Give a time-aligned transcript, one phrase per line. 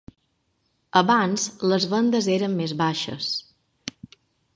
[1.01, 3.29] Abans les vendes eren més baixes.